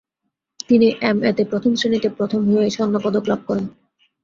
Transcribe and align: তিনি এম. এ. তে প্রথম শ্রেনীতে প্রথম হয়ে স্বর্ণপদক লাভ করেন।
তিনি 0.69 0.87
এম. 1.01 1.17
এ. 1.23 1.37
তে 1.37 1.43
প্রথম 1.51 1.71
শ্রেনীতে 1.75 2.09
প্রথম 2.17 2.41
হয়ে 2.49 2.69
স্বর্ণপদক 2.69 3.23
লাভ 3.27 3.41
করেন। 3.47 3.65